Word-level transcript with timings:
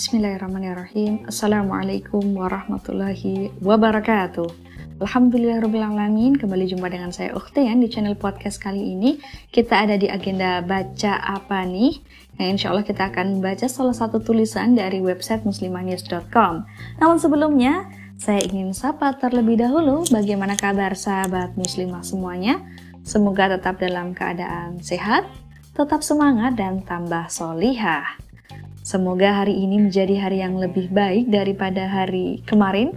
Bismillahirrahmanirrahim. 0.00 1.28
Assalamualaikum 1.28 2.24
warahmatullahi 2.32 3.52
wabarakatuh. 3.60 4.48
Alhamdulillahirrahmanirrahim. 4.96 6.40
Kembali 6.40 6.72
jumpa 6.72 6.88
dengan 6.88 7.12
saya 7.12 7.36
Ukhtian 7.36 7.84
di 7.84 7.92
channel 7.92 8.16
podcast 8.16 8.64
kali 8.64 8.96
ini. 8.96 9.20
Kita 9.52 9.84
ada 9.84 10.00
di 10.00 10.08
agenda 10.08 10.64
baca 10.64 11.20
apa 11.20 11.68
nih? 11.68 12.00
Nah, 12.40 12.48
insya 12.48 12.72
Allah 12.72 12.88
kita 12.88 13.12
akan 13.12 13.44
baca 13.44 13.68
salah 13.68 13.92
satu 13.92 14.24
tulisan 14.24 14.72
dari 14.72 15.04
website 15.04 15.44
muslimanews.com. 15.44 16.64
Namun 16.96 17.20
sebelumnya, 17.20 17.84
saya 18.16 18.40
ingin 18.40 18.72
sapa 18.72 19.20
terlebih 19.20 19.60
dahulu 19.60 20.08
bagaimana 20.08 20.56
kabar 20.56 20.96
sahabat 20.96 21.60
muslimah 21.60 22.00
semuanya. 22.00 22.56
Semoga 23.04 23.52
tetap 23.52 23.76
dalam 23.76 24.16
keadaan 24.16 24.80
sehat, 24.80 25.28
tetap 25.76 26.00
semangat, 26.00 26.56
dan 26.56 26.80
tambah 26.88 27.28
solihah. 27.28 28.29
Semoga 28.90 29.46
hari 29.46 29.54
ini 29.54 29.86
menjadi 29.86 30.18
hari 30.18 30.42
yang 30.42 30.58
lebih 30.58 30.90
baik 30.90 31.30
daripada 31.30 31.86
hari 31.86 32.42
kemarin, 32.42 32.90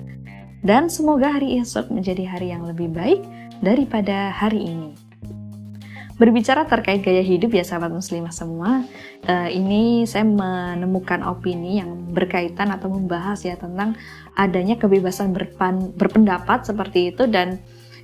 dan 0.65 0.89
semoga 0.89 1.29
hari 1.37 1.61
esok 1.61 1.93
menjadi 1.93 2.25
hari 2.25 2.49
yang 2.49 2.65
lebih 2.65 2.89
baik 2.89 3.21
daripada 3.61 4.33
hari 4.33 4.73
ini. 4.73 4.97
Berbicara 6.17 6.65
terkait 6.65 7.05
gaya 7.05 7.21
hidup 7.21 7.53
ya 7.53 7.61
sahabat 7.61 7.93
muslimah 7.93 8.33
semua, 8.33 8.81
uh, 9.29 9.49
ini 9.53 10.09
saya 10.09 10.25
menemukan 10.25 11.21
opini 11.29 11.77
yang 11.77 12.09
berkaitan 12.09 12.73
atau 12.73 12.89
membahas 12.89 13.45
ya 13.45 13.53
tentang 13.53 13.93
adanya 14.33 14.81
kebebasan 14.81 15.29
berpendapat 15.93 16.73
seperti 16.73 17.13
itu 17.13 17.29
dan 17.29 17.61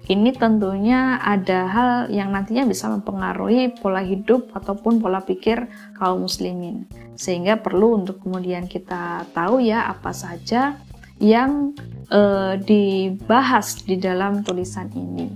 ini 0.09 0.33
tentunya 0.33 1.21
ada 1.21 1.69
hal 1.69 1.91
yang 2.09 2.33
nantinya 2.33 2.65
bisa 2.65 2.89
mempengaruhi 2.89 3.77
pola 3.77 4.01
hidup 4.01 4.49
ataupun 4.57 4.97
pola 4.97 5.21
pikir 5.21 5.69
kaum 6.01 6.25
muslimin. 6.25 6.89
Sehingga 7.13 7.61
perlu 7.61 8.01
untuk 8.01 8.25
kemudian 8.25 8.65
kita 8.65 9.29
tahu 9.31 9.61
ya 9.61 9.85
apa 9.85 10.09
saja 10.09 10.81
yang 11.21 11.77
uh, 12.09 12.57
dibahas 12.57 13.85
di 13.85 14.01
dalam 14.01 14.41
tulisan 14.41 14.89
ini. 14.97 15.29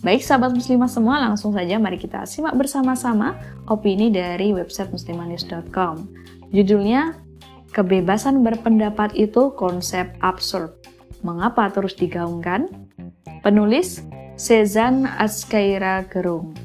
Baik 0.00 0.24
sahabat 0.24 0.56
muslimah 0.56 0.88
semua, 0.88 1.20
langsung 1.20 1.52
saja 1.52 1.76
mari 1.76 2.00
kita 2.00 2.24
simak 2.24 2.56
bersama-sama 2.56 3.36
opini 3.68 4.08
dari 4.08 4.54
website 4.56 4.88
muslimanews.com. 4.88 6.08
Judulnya, 6.54 7.20
Kebebasan 7.70 8.42
berpendapat 8.42 9.14
itu 9.14 9.54
konsep 9.54 10.10
absurd. 10.26 10.74
Mengapa 11.22 11.70
terus 11.70 11.94
digaungkan? 11.94 12.66
Penulis 13.46 14.02
Sezan 14.40 15.04
Askaira 15.04 16.00
Gerung. 16.08 16.56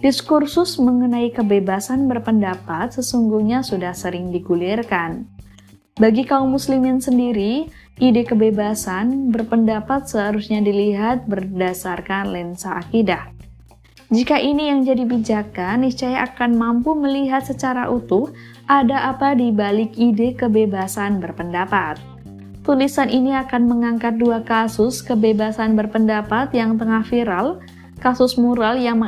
Diskursus 0.00 0.80
mengenai 0.80 1.28
kebebasan 1.28 2.08
berpendapat 2.08 2.96
sesungguhnya 2.96 3.60
sudah 3.60 3.92
sering 3.92 4.32
digulirkan. 4.32 5.28
Bagi 6.00 6.24
kaum 6.24 6.56
muslimin 6.56 6.96
sendiri, 7.04 7.68
ide 8.00 8.24
kebebasan 8.24 9.28
berpendapat 9.28 10.08
seharusnya 10.08 10.64
dilihat 10.64 11.28
berdasarkan 11.28 12.32
lensa 12.32 12.80
akidah. 12.80 13.28
Jika 14.08 14.40
ini 14.40 14.72
yang 14.72 14.80
jadi 14.80 15.04
pijakan, 15.04 15.84
niscaya 15.84 16.24
akan 16.24 16.56
mampu 16.56 16.96
melihat 16.96 17.44
secara 17.44 17.92
utuh 17.92 18.32
ada 18.72 19.12
apa 19.12 19.36
di 19.36 19.52
balik 19.52 20.00
ide 20.00 20.32
kebebasan 20.32 21.20
berpendapat. 21.20 22.00
Tulisan 22.66 23.06
ini 23.14 23.30
akan 23.30 23.70
mengangkat 23.70 24.18
dua 24.18 24.42
kasus 24.42 24.98
kebebasan 24.98 25.78
berpendapat 25.78 26.50
yang 26.50 26.74
tengah 26.74 27.06
viral, 27.06 27.62
kasus 28.02 28.34
mural 28.34 28.74
yang 28.74 28.98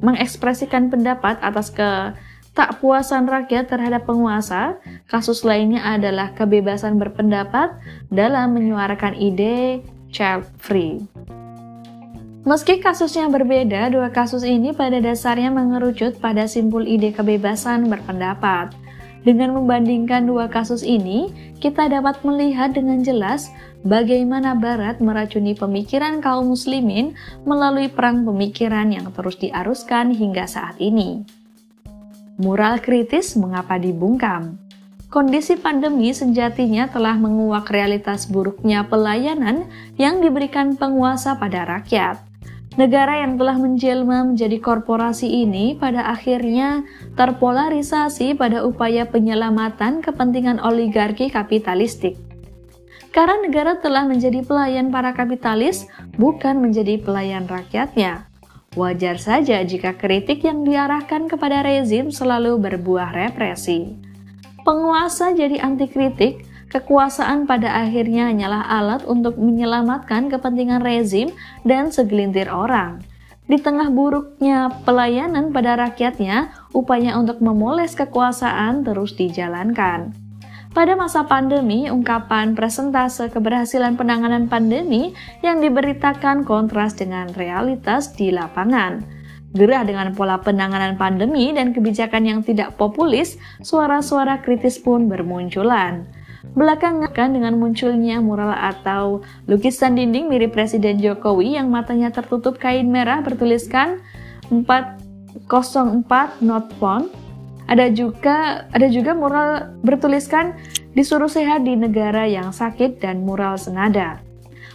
mengekspresikan 0.00 0.88
pendapat 0.88 1.36
atas 1.44 1.68
ke 1.68 2.16
tak 2.56 2.80
puasan 2.80 3.28
rakyat 3.28 3.68
terhadap 3.68 4.08
penguasa, 4.08 4.80
kasus 5.12 5.44
lainnya 5.44 5.84
adalah 5.84 6.32
kebebasan 6.32 6.96
berpendapat 6.96 7.76
dalam 8.08 8.56
menyuarakan 8.56 9.12
ide 9.20 9.84
child 10.08 10.48
free. 10.56 11.04
Meski 12.48 12.80
kasusnya 12.80 13.28
berbeda, 13.28 13.92
dua 13.92 14.08
kasus 14.08 14.40
ini 14.40 14.72
pada 14.72 15.04
dasarnya 15.04 15.52
mengerucut 15.52 16.16
pada 16.16 16.48
simpul 16.48 16.88
ide 16.88 17.12
kebebasan 17.12 17.92
berpendapat. 17.92 18.72
Dengan 19.22 19.54
membandingkan 19.54 20.26
dua 20.26 20.50
kasus 20.50 20.82
ini, 20.82 21.30
kita 21.62 21.86
dapat 21.86 22.26
melihat 22.26 22.74
dengan 22.74 23.06
jelas 23.06 23.54
bagaimana 23.86 24.58
Barat 24.58 24.98
meracuni 24.98 25.54
pemikiran 25.54 26.18
kaum 26.18 26.50
muslimin 26.50 27.14
melalui 27.46 27.86
perang 27.86 28.26
pemikiran 28.26 28.90
yang 28.90 29.14
terus 29.14 29.38
diaruskan 29.38 30.10
hingga 30.10 30.50
saat 30.50 30.74
ini. 30.82 31.22
Mural 32.42 32.82
kritis 32.82 33.38
mengapa 33.38 33.78
dibungkam? 33.78 34.58
Kondisi 35.12 35.54
pandemi 35.60 36.10
sejatinya 36.10 36.88
telah 36.90 37.14
menguak 37.14 37.68
realitas 37.70 38.26
buruknya 38.26 38.88
pelayanan 38.88 39.68
yang 40.00 40.18
diberikan 40.18 40.74
penguasa 40.74 41.36
pada 41.36 41.68
rakyat. 41.68 42.31
Negara 42.72 43.20
yang 43.20 43.36
telah 43.36 43.60
menjelma 43.60 44.24
menjadi 44.32 44.56
korporasi 44.56 45.28
ini 45.28 45.76
pada 45.76 46.08
akhirnya 46.08 46.88
terpolarisasi 47.20 48.32
pada 48.32 48.64
upaya 48.64 49.04
penyelamatan 49.04 50.00
kepentingan 50.00 50.56
oligarki 50.56 51.28
kapitalistik. 51.28 52.16
Karena 53.12 53.44
negara 53.44 53.76
telah 53.76 54.08
menjadi 54.08 54.40
pelayan 54.40 54.88
para 54.88 55.12
kapitalis, 55.12 55.84
bukan 56.16 56.64
menjadi 56.64 56.96
pelayan 56.96 57.44
rakyatnya. 57.44 58.24
Wajar 58.72 59.20
saja 59.20 59.60
jika 59.68 59.92
kritik 60.00 60.40
yang 60.48 60.64
diarahkan 60.64 61.28
kepada 61.28 61.60
rezim 61.60 62.08
selalu 62.08 62.56
berbuah 62.56 63.12
represi. 63.12 64.00
Penguasa 64.64 65.36
jadi 65.36 65.60
anti 65.60 65.92
kritik 65.92 66.48
Kekuasaan 66.72 67.44
pada 67.44 67.84
akhirnya 67.84 68.32
hanyalah 68.32 68.64
alat 68.64 69.04
untuk 69.04 69.36
menyelamatkan 69.36 70.32
kepentingan 70.32 70.80
rezim 70.80 71.28
dan 71.68 71.92
segelintir 71.92 72.48
orang. 72.48 73.04
Di 73.44 73.60
tengah 73.60 73.92
buruknya 73.92 74.80
pelayanan 74.88 75.52
pada 75.52 75.76
rakyatnya, 75.76 76.56
upaya 76.72 77.20
untuk 77.20 77.44
memoles 77.44 77.92
kekuasaan 77.92 78.88
terus 78.88 79.12
dijalankan. 79.12 80.16
Pada 80.72 80.96
masa 80.96 81.28
pandemi, 81.28 81.92
ungkapan 81.92 82.56
presentase 82.56 83.28
keberhasilan 83.28 84.00
penanganan 84.00 84.48
pandemi 84.48 85.12
yang 85.44 85.60
diberitakan 85.60 86.48
kontras 86.48 86.96
dengan 86.96 87.28
realitas 87.36 88.16
di 88.16 88.32
lapangan. 88.32 89.04
Gerah 89.52 89.84
dengan 89.84 90.16
pola 90.16 90.40
penanganan 90.40 90.96
pandemi 90.96 91.52
dan 91.52 91.76
kebijakan 91.76 92.24
yang 92.24 92.40
tidak 92.40 92.80
populis, 92.80 93.36
suara-suara 93.60 94.40
kritis 94.40 94.80
pun 94.80 95.12
bermunculan. 95.12 96.21
Belakangan 96.52 97.32
dengan 97.32 97.56
munculnya 97.56 98.20
mural 98.20 98.52
atau 98.52 99.24
lukisan 99.48 99.96
dinding 99.96 100.28
mirip 100.28 100.52
Presiden 100.52 101.00
Jokowi 101.00 101.56
yang 101.56 101.72
matanya 101.72 102.12
tertutup 102.12 102.60
kain 102.60 102.92
merah 102.92 103.24
bertuliskan 103.24 104.04
404 104.52 106.44
not 106.44 106.68
found. 106.76 107.08
Ada 107.72 107.88
juga 107.96 108.68
ada 108.68 108.84
juga 108.92 109.16
mural 109.16 109.72
bertuliskan 109.80 110.52
disuruh 110.92 111.30
sehat 111.30 111.64
di 111.64 111.72
negara 111.72 112.28
yang 112.28 112.52
sakit 112.52 113.00
dan 113.00 113.24
mural 113.24 113.56
senada. 113.56 114.20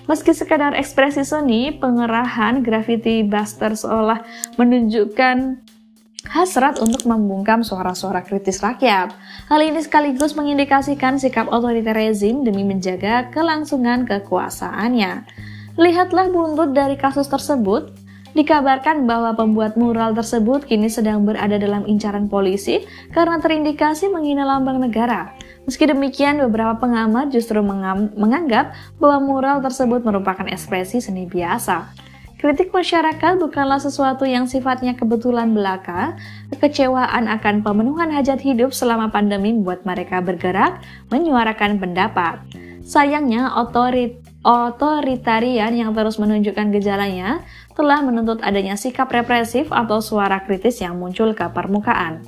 Meski 0.07 0.31
sekadar 0.31 0.71
ekspresi 0.71 1.21
seni, 1.27 1.69
pengerahan 1.75 2.63
graffiti 2.63 3.27
buster 3.27 3.75
seolah 3.75 4.23
menunjukkan 4.55 5.66
hasrat 6.27 6.79
untuk 6.83 7.07
membungkam 7.07 7.63
suara-suara 7.63 8.23
kritis 8.23 8.59
rakyat. 8.59 9.15
Hal 9.47 9.59
ini 9.63 9.79
sekaligus 9.79 10.35
mengindikasikan 10.35 11.17
sikap 11.17 11.47
otoriter 11.49 11.95
rezim 11.95 12.43
demi 12.43 12.67
menjaga 12.67 13.31
kelangsungan 13.31 14.03
kekuasaannya. 14.05 15.25
Lihatlah 15.77 16.27
buntut 16.33 16.73
dari 16.75 16.97
kasus 16.97 17.29
tersebut. 17.29 17.93
Dikabarkan 18.37 19.09
bahwa 19.09 19.33
pembuat 19.33 19.81
mural 19.81 20.13
tersebut 20.13 20.69
kini 20.69 20.93
sedang 20.93 21.25
berada 21.25 21.57
dalam 21.57 21.89
incaran 21.89 22.29
polisi 22.29 22.85
karena 23.09 23.41
terindikasi 23.41 24.13
menghina 24.13 24.45
lambang 24.45 24.77
negara. 24.77 25.33
Meski 25.65 25.89
demikian, 25.89 26.37
beberapa 26.45 26.77
pengamat 26.77 27.33
justru 27.33 27.65
menganggap 28.13 28.77
bahwa 29.01 29.17
mural 29.25 29.57
tersebut 29.65 30.05
merupakan 30.05 30.45
ekspresi 30.45 31.01
seni 31.01 31.25
biasa. 31.25 32.06
Kritik 32.37 32.69
masyarakat 32.69 33.41
bukanlah 33.41 33.81
sesuatu 33.81 34.21
yang 34.21 34.45
sifatnya 34.45 34.93
kebetulan 34.93 35.57
belaka. 35.57 36.13
Kekecewaan 36.53 37.25
akan 37.25 37.65
pemenuhan 37.65 38.13
hajat 38.13 38.37
hidup 38.45 38.77
selama 38.77 39.09
pandemi 39.09 39.57
membuat 39.57 39.89
mereka 39.89 40.21
bergerak 40.21 40.85
menyuarakan 41.09 41.81
pendapat. 41.81 42.37
Sayangnya, 42.85 43.57
otorit 43.57 44.21
otoritarian 44.45 45.73
yang 45.73 45.91
terus 45.97 46.21
menunjukkan 46.21 46.71
gejalanya 46.71 47.41
telah 47.73 48.05
menuntut 48.05 48.39
adanya 48.45 48.77
sikap 48.77 49.09
represif 49.09 49.73
atau 49.73 49.97
suara 49.97 50.45
kritis 50.45 50.77
yang 50.77 50.95
muncul 51.01 51.33
ke 51.33 51.43
permukaan. 51.51 52.21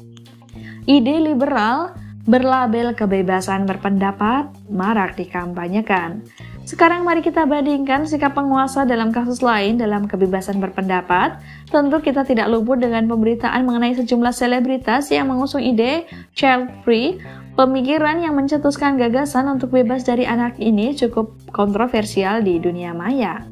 Ide 0.89 1.21
liberal 1.21 1.93
berlabel 2.25 2.97
kebebasan 2.97 3.69
berpendapat 3.69 4.49
marak 4.73 5.15
dikampanyekan. 5.15 6.25
Sekarang 6.69 7.01
mari 7.01 7.25
kita 7.25 7.49
bandingkan 7.49 8.05
sikap 8.05 8.37
penguasa 8.37 8.85
dalam 8.85 9.09
kasus 9.09 9.41
lain 9.41 9.81
dalam 9.81 10.05
kebebasan 10.05 10.61
berpendapat. 10.61 11.41
Tentu 11.65 11.97
kita 11.97 12.21
tidak 12.21 12.45
luput 12.45 12.77
dengan 12.77 13.09
pemberitaan 13.09 13.65
mengenai 13.65 13.97
sejumlah 13.97 14.29
selebritas 14.29 15.09
yang 15.09 15.33
mengusung 15.33 15.65
ide 15.65 16.05
child 16.37 16.69
free. 16.85 17.17
Pemikiran 17.57 18.21
yang 18.21 18.37
mencetuskan 18.37 19.01
gagasan 19.01 19.49
untuk 19.49 19.73
bebas 19.73 20.05
dari 20.05 20.29
anak 20.29 20.61
ini 20.61 20.93
cukup 20.93 21.33
kontroversial 21.49 22.45
di 22.45 22.61
dunia 22.61 22.93
maya. 22.93 23.49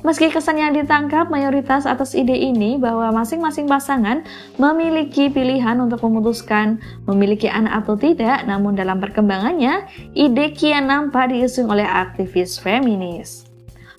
Meski 0.00 0.32
kesan 0.32 0.56
yang 0.56 0.72
ditangkap 0.72 1.28
mayoritas 1.28 1.84
atas 1.84 2.16
ide 2.16 2.32
ini 2.32 2.80
bahwa 2.80 3.12
masing-masing 3.12 3.68
pasangan 3.68 4.24
memiliki 4.56 5.28
pilihan 5.28 5.76
untuk 5.76 6.00
memutuskan 6.08 6.80
memiliki 7.04 7.52
anak 7.52 7.84
atau 7.84 8.00
tidak, 8.00 8.48
namun 8.48 8.72
dalam 8.72 8.96
perkembangannya, 8.96 9.84
ide 10.16 10.56
kian 10.56 10.88
nampak 10.88 11.28
diusung 11.28 11.68
oleh 11.68 11.84
aktivis 11.84 12.56
feminis. 12.56 13.44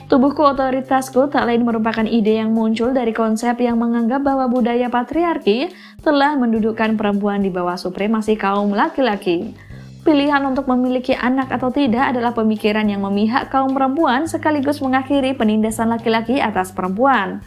Tubuhku 0.10 0.42
otoritasku 0.42 1.30
tak 1.30 1.46
lain 1.46 1.64
merupakan 1.64 2.04
ide 2.04 2.42
yang 2.42 2.50
muncul 2.52 2.92
dari 2.92 3.14
konsep 3.14 3.62
yang 3.62 3.78
menganggap 3.78 4.26
bahwa 4.26 4.50
budaya 4.50 4.90
patriarki 4.90 5.70
telah 6.02 6.34
mendudukkan 6.34 6.98
perempuan 6.98 7.46
di 7.46 7.54
bawah 7.54 7.78
supremasi 7.78 8.36
kaum 8.42 8.74
laki-laki. 8.74 9.54
Pilihan 10.02 10.42
untuk 10.50 10.66
memiliki 10.66 11.14
anak 11.14 11.54
atau 11.54 11.70
tidak 11.70 12.10
adalah 12.10 12.34
pemikiran 12.34 12.90
yang 12.90 13.06
memihak 13.06 13.54
kaum 13.54 13.70
perempuan 13.78 14.26
sekaligus 14.26 14.82
mengakhiri 14.82 15.38
penindasan 15.38 15.94
laki-laki 15.94 16.42
atas 16.42 16.74
perempuan. 16.74 17.46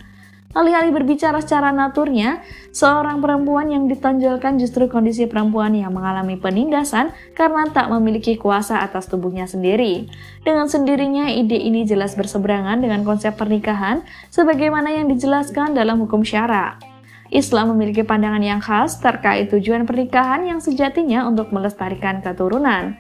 Alih-alih 0.54 0.94
berbicara 0.94 1.42
secara 1.42 1.74
naturnya, 1.74 2.38
seorang 2.70 3.18
perempuan 3.18 3.74
yang 3.74 3.90
ditonjolkan 3.90 4.54
justru 4.62 4.86
kondisi 4.86 5.26
perempuan 5.26 5.74
yang 5.74 5.90
mengalami 5.90 6.38
penindasan 6.38 7.10
karena 7.34 7.66
tak 7.74 7.90
memiliki 7.90 8.38
kuasa 8.38 8.78
atas 8.86 9.10
tubuhnya 9.10 9.50
sendiri. 9.50 10.06
Dengan 10.46 10.70
sendirinya, 10.70 11.26
ide 11.34 11.58
ini 11.58 11.82
jelas 11.82 12.14
berseberangan 12.14 12.78
dengan 12.78 13.02
konsep 13.02 13.34
pernikahan 13.34 14.06
sebagaimana 14.30 14.94
yang 14.94 15.10
dijelaskan 15.10 15.74
dalam 15.74 15.98
hukum 15.98 16.22
syara. 16.22 16.93
Islam 17.34 17.74
memiliki 17.74 18.06
pandangan 18.06 18.38
yang 18.38 18.62
khas 18.62 19.02
terkait 19.02 19.50
tujuan 19.50 19.82
pernikahan 19.82 20.46
yang 20.46 20.62
sejatinya 20.62 21.26
untuk 21.26 21.50
melestarikan 21.50 22.22
keturunan. 22.22 22.94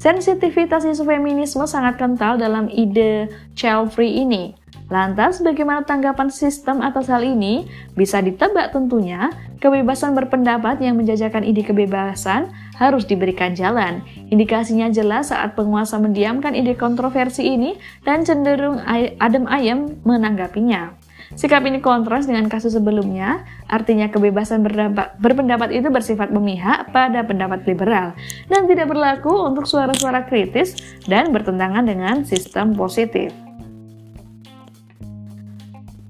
Sensitivitas 0.00 0.88
isu 0.88 1.04
feminisme 1.04 1.68
sangat 1.68 2.00
kental 2.00 2.40
dalam 2.40 2.72
ide 2.72 3.28
child 3.52 3.92
free 3.92 4.24
ini. 4.24 4.56
Lantas, 4.88 5.40
bagaimana 5.40 5.84
tanggapan 5.84 6.28
sistem 6.28 6.80
atas 6.84 7.08
hal 7.08 7.24
ini? 7.24 7.68
Bisa 7.96 8.20
ditebak 8.20 8.72
tentunya, 8.72 9.32
kebebasan 9.60 10.12
berpendapat 10.12 10.80
yang 10.80 11.00
menjajakan 11.00 11.44
ide 11.44 11.64
kebebasan 11.64 12.52
harus 12.76 13.04
diberikan 13.08 13.52
jalan. 13.52 14.04
Indikasinya 14.28 14.92
jelas 14.92 15.32
saat 15.32 15.56
penguasa 15.56 15.96
mendiamkan 16.00 16.52
ide 16.56 16.76
kontroversi 16.76 17.48
ini 17.48 17.76
dan 18.04 18.24
cenderung 18.28 18.80
adem 19.20 19.44
ayem 19.48 20.00
menanggapinya. 20.04 21.03
Sikap 21.32 21.64
ini 21.64 21.80
kontras 21.80 22.28
dengan 22.28 22.52
kasus 22.52 22.76
sebelumnya, 22.76 23.48
artinya 23.66 24.12
kebebasan 24.12 24.60
berpendapat 25.16 25.72
itu 25.72 25.88
bersifat 25.88 26.28
memihak 26.28 26.92
pada 26.92 27.24
pendapat 27.24 27.64
liberal 27.64 28.12
dan 28.52 28.68
tidak 28.68 28.92
berlaku 28.92 29.32
untuk 29.32 29.64
suara-suara 29.64 30.28
kritis 30.28 30.76
dan 31.08 31.32
bertentangan 31.32 31.88
dengan 31.88 32.22
sistem 32.28 32.76
positif. 32.76 33.32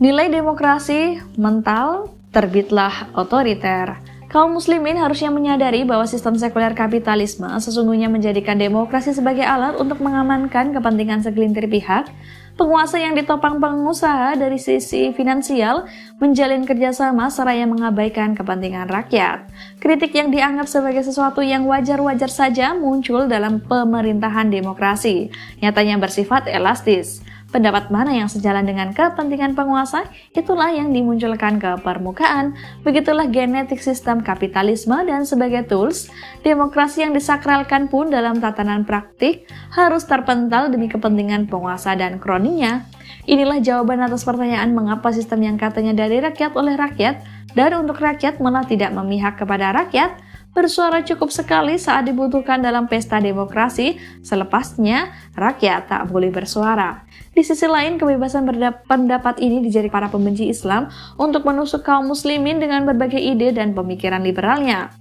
Nilai 0.03 0.29
demokrasi 0.29 1.23
mental 1.39 2.13
terbitlah 2.35 3.15
otoriter. 3.15 3.97
Kaum 4.27 4.59
muslimin 4.59 4.99
harusnya 4.99 5.31
menyadari 5.31 5.87
bahwa 5.87 6.11
sistem 6.11 6.35
sekuler 6.35 6.75
kapitalisme 6.75 7.47
sesungguhnya 7.47 8.11
menjadikan 8.11 8.59
demokrasi 8.59 9.15
sebagai 9.15 9.47
alat 9.47 9.79
untuk 9.79 10.03
mengamankan 10.03 10.75
kepentingan 10.75 11.23
segelintir 11.23 11.71
pihak 11.71 12.11
Penguasa 12.55 13.03
yang 13.03 13.19
ditopang 13.19 13.59
pengusaha 13.59 14.39
dari 14.39 14.63
sisi 14.63 15.11
finansial 15.11 15.91
menjalin 16.23 16.63
kerjasama 16.63 17.27
seraya 17.27 17.67
mengabaikan 17.67 18.39
kepentingan 18.39 18.87
rakyat. 18.87 19.51
Kritik 19.83 20.15
yang 20.15 20.31
dianggap 20.31 20.71
sebagai 20.71 21.03
sesuatu 21.03 21.43
yang 21.43 21.67
wajar-wajar 21.67 22.31
saja 22.31 22.71
muncul 22.79 23.27
dalam 23.27 23.59
pemerintahan 23.59 24.55
demokrasi, 24.55 25.35
nyatanya 25.67 25.99
bersifat 25.99 26.47
elastis. 26.47 27.27
Pendapat 27.55 27.87
mana 27.87 28.11
yang 28.11 28.27
sejalan 28.27 28.67
dengan 28.67 28.91
kepentingan 28.91 29.55
penguasa, 29.55 30.11
itulah 30.35 30.75
yang 30.75 30.91
dimunculkan 30.91 31.63
ke 31.63 31.79
permukaan. 31.87 32.59
Begitulah 32.83 33.31
genetik 33.31 33.79
sistem 33.79 34.27
kapitalisme 34.27 34.99
dan 35.07 35.23
sebagai 35.23 35.63
tools, 35.71 36.11
demokrasi 36.43 37.07
yang 37.07 37.15
disakralkan 37.15 37.87
pun 37.87 38.11
dalam 38.11 38.43
tatanan 38.43 38.83
praktik 38.83 39.47
harus 39.71 40.03
terpental 40.03 40.67
demi 40.67 40.91
kepentingan 40.91 41.47
penguasa 41.47 41.95
dan 41.95 42.19
kroninya. 42.19 42.91
Inilah 43.23 43.63
jawaban 43.63 44.03
atas 44.03 44.27
pertanyaan 44.27 44.75
mengapa 44.75 45.15
sistem 45.15 45.47
yang 45.47 45.55
katanya 45.55 45.95
dari 45.95 46.19
rakyat 46.19 46.59
oleh 46.59 46.75
rakyat 46.75 47.23
dan 47.55 47.71
untuk 47.79 48.03
rakyat 48.03 48.43
malah 48.43 48.67
tidak 48.67 48.91
memihak 48.91 49.39
kepada 49.39 49.71
rakyat, 49.71 50.19
bersuara 50.55 51.03
cukup 51.03 51.29
sekali 51.35 51.77
saat 51.77 52.07
dibutuhkan 52.07 52.63
dalam 52.63 52.87
pesta 52.87 53.19
demokrasi, 53.19 53.99
selepasnya 54.23 55.13
rakyat 55.35 55.91
tak 55.91 56.03
boleh 56.09 56.31
bersuara. 56.31 57.05
Di 57.35 57.43
sisi 57.43 57.67
lain, 57.67 57.99
kebebasan 57.99 58.47
pendapat 58.87 59.43
ini 59.43 59.59
dijadi 59.59 59.91
para 59.91 60.07
pembenci 60.07 60.47
Islam 60.47 60.87
untuk 61.19 61.43
menusuk 61.43 61.83
kaum 61.83 62.07
muslimin 62.07 62.63
dengan 62.63 62.87
berbagai 62.87 63.19
ide 63.19 63.51
dan 63.51 63.75
pemikiran 63.75 64.23
liberalnya. 64.23 64.95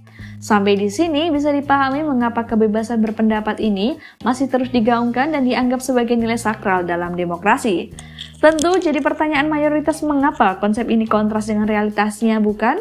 Sampai 0.44 0.76
di 0.76 0.92
sini 0.92 1.32
bisa 1.32 1.48
dipahami 1.48 2.04
mengapa 2.04 2.44
kebebasan 2.44 3.00
berpendapat 3.00 3.64
ini 3.64 3.96
masih 4.20 4.52
terus 4.52 4.68
digaungkan 4.68 5.32
dan 5.32 5.48
dianggap 5.48 5.80
sebagai 5.80 6.20
nilai 6.20 6.36
sakral 6.36 6.84
dalam 6.84 7.16
demokrasi. 7.16 7.96
Tentu 8.44 8.76
jadi 8.76 9.00
pertanyaan 9.00 9.48
mayoritas 9.48 10.04
mengapa 10.04 10.60
konsep 10.60 10.84
ini 10.92 11.08
kontras 11.08 11.48
dengan 11.48 11.64
realitasnya, 11.64 12.44
bukan? 12.44 12.76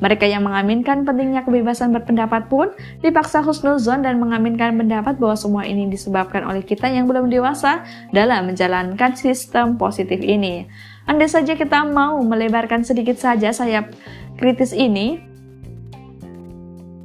Mereka 0.00 0.26
yang 0.26 0.42
mengaminkan 0.46 1.06
pentingnya 1.06 1.46
kebebasan 1.46 1.94
berpendapat 1.94 2.50
pun 2.50 2.72
dipaksa 3.00 3.44
husnuzon 3.44 4.02
dan 4.02 4.18
mengaminkan 4.18 4.74
pendapat 4.74 5.16
bahwa 5.20 5.36
semua 5.38 5.62
ini 5.68 5.88
disebabkan 5.88 6.42
oleh 6.46 6.64
kita 6.64 6.90
yang 6.90 7.06
belum 7.06 7.30
dewasa 7.30 7.86
dalam 8.10 8.50
menjalankan 8.50 9.14
sistem 9.14 9.78
positif 9.78 10.18
ini. 10.18 10.66
Andai 11.06 11.26
saja 11.26 11.58
kita 11.58 11.82
mau 11.88 12.22
melebarkan 12.22 12.86
sedikit 12.86 13.18
saja 13.18 13.50
sayap 13.50 13.90
kritis 14.38 14.70
ini, 14.70 15.32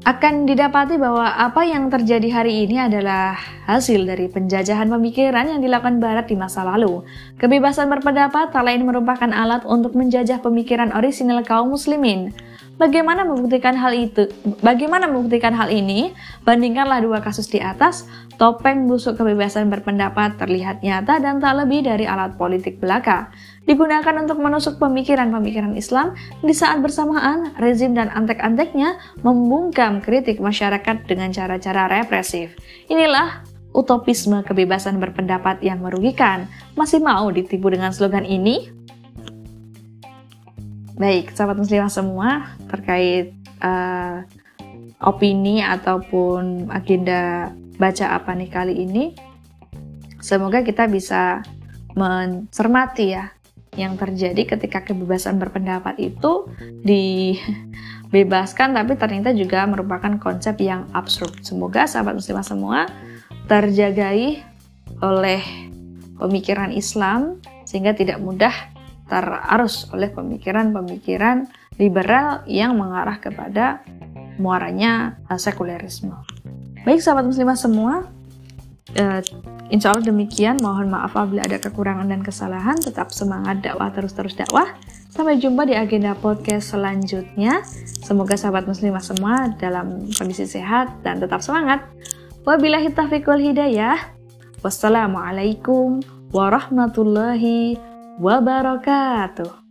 akan 0.08 0.48
didapati 0.48 0.96
bahwa 0.96 1.36
apa 1.36 1.68
yang 1.68 1.92
terjadi 1.92 2.32
hari 2.32 2.64
ini 2.64 2.80
adalah 2.80 3.36
hasil 3.68 4.08
dari 4.08 4.32
penjajahan 4.32 4.88
pemikiran 4.88 5.52
yang 5.52 5.60
dilakukan 5.60 6.00
Barat 6.00 6.32
di 6.32 6.40
masa 6.40 6.64
lalu. 6.64 7.04
Kebebasan 7.36 7.92
berpendapat 7.92 8.56
tak 8.56 8.64
lain 8.64 8.88
merupakan 8.88 9.28
alat 9.28 9.68
untuk 9.68 10.00
menjajah 10.00 10.40
pemikiran 10.40 10.96
orisinal 10.96 11.44
kaum 11.44 11.76
muslimin. 11.76 12.32
Bagaimana 12.78 13.26
membuktikan 13.26 13.74
hal 13.74 13.90
itu? 13.98 14.30
Bagaimana 14.62 15.10
membuktikan 15.10 15.50
hal 15.58 15.74
ini? 15.74 16.14
Bandingkanlah 16.46 17.02
dua 17.02 17.26
kasus 17.26 17.50
di 17.50 17.58
atas. 17.58 18.06
Topeng 18.38 18.86
busuk 18.86 19.18
kebebasan 19.18 19.74
berpendapat 19.74 20.38
terlihat 20.38 20.86
nyata 20.86 21.18
dan 21.18 21.42
tak 21.42 21.58
lebih 21.58 21.90
dari 21.90 22.06
alat 22.06 22.38
politik 22.38 22.78
belaka. 22.78 23.34
Digunakan 23.66 24.22
untuk 24.22 24.38
menusuk 24.38 24.78
pemikiran-pemikiran 24.78 25.74
Islam 25.74 26.14
di 26.46 26.54
saat 26.54 26.78
bersamaan 26.86 27.58
rezim 27.58 27.98
dan 27.98 28.14
antek-anteknya 28.14 29.02
membungkam 29.26 29.98
kritik 29.98 30.38
masyarakat 30.38 31.10
dengan 31.10 31.34
cara-cara 31.34 31.90
represif. 31.90 32.54
Inilah 32.94 33.42
utopisme 33.74 34.46
kebebasan 34.46 35.02
berpendapat 35.02 35.66
yang 35.66 35.82
merugikan. 35.82 36.46
Masih 36.78 37.02
mau 37.02 37.26
ditipu 37.34 37.74
dengan 37.74 37.90
slogan 37.90 38.24
ini? 38.24 38.77
Baik, 40.98 41.30
sahabat 41.38 41.62
muslimah 41.62 41.94
semua, 41.94 42.58
terkait 42.74 43.30
uh, 43.62 44.26
opini 44.98 45.62
ataupun 45.62 46.74
agenda 46.74 47.54
baca 47.78 48.18
apa 48.18 48.34
nih 48.34 48.50
kali 48.50 48.82
ini, 48.82 49.14
semoga 50.18 50.66
kita 50.66 50.90
bisa 50.90 51.46
mencermati 51.94 53.14
ya 53.14 53.30
yang 53.78 53.94
terjadi 53.94 54.58
ketika 54.58 54.82
kebebasan 54.82 55.38
berpendapat 55.38 56.02
itu 56.02 56.50
dibebaskan 56.82 58.74
tapi 58.74 58.98
ternyata 58.98 59.38
juga 59.38 59.70
merupakan 59.70 60.18
konsep 60.18 60.58
yang 60.66 60.90
absurd. 60.98 61.46
Semoga 61.46 61.86
sahabat 61.86 62.18
muslimah 62.18 62.42
semua 62.42 62.90
terjagai 63.46 64.42
oleh 64.98 65.46
pemikiran 66.18 66.74
Islam 66.74 67.38
sehingga 67.70 67.94
tidak 67.94 68.18
mudah 68.18 68.77
terarus 69.08 69.88
oleh 69.96 70.12
pemikiran-pemikiran 70.12 71.48
liberal 71.80 72.44
yang 72.46 72.76
mengarah 72.76 73.18
kepada 73.18 73.82
muaranya 74.38 75.18
uh, 75.28 75.40
sekulerisme. 75.40 76.14
Baik 76.86 77.02
sahabat 77.02 77.26
muslimah 77.28 77.58
semua, 77.58 78.08
uh, 78.96 79.22
insya 79.74 79.92
Allah 79.92 80.06
demikian. 80.08 80.62
Mohon 80.62 80.94
maaf 80.94 81.18
apabila 81.18 81.44
ada 81.44 81.58
kekurangan 81.60 82.08
dan 82.08 82.22
kesalahan. 82.24 82.78
Tetap 82.78 83.12
semangat 83.12 83.66
dakwah 83.66 83.92
terus-terus 83.92 84.38
dakwah. 84.38 84.72
Sampai 85.12 85.42
jumpa 85.42 85.66
di 85.66 85.74
agenda 85.74 86.14
podcast 86.14 86.78
selanjutnya. 86.78 87.66
Semoga 88.06 88.38
sahabat 88.38 88.70
muslimah 88.70 89.02
semua 89.02 89.50
dalam 89.58 90.06
kondisi 90.14 90.46
sehat 90.46 90.94
dan 91.02 91.18
tetap 91.18 91.42
semangat. 91.42 91.82
Wabillahi 92.46 92.94
taufiq 92.94 93.26
wal 93.26 93.42
hidayah. 93.42 93.98
Wassalamualaikum 94.62 96.02
warahmatullahi 96.32 97.78
wabarakatuh. 98.18 99.67